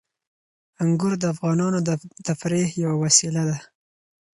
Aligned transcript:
انګور 0.83 1.13
د 1.19 1.23
افغانانو 1.33 1.79
د 1.87 1.89
تفریح 2.27 2.67
یوه 2.83 2.97
وسیله 3.03 3.41
ده. 3.49 3.57